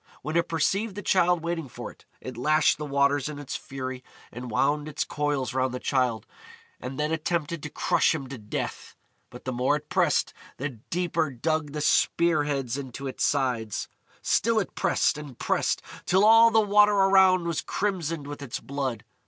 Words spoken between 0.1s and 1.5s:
When it perceived the Childe